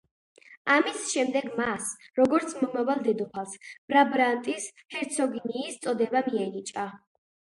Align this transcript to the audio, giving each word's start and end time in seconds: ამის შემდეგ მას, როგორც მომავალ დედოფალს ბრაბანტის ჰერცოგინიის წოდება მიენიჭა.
ამის 0.75 1.01
შემდეგ 1.09 1.49
მას, 1.57 1.89
როგორც 2.19 2.55
მომავალ 2.61 3.03
დედოფალს 3.07 3.53
ბრაბანტის 3.93 4.65
ჰერცოგინიის 4.95 5.77
წოდება 5.87 6.25
მიენიჭა. 6.31 6.87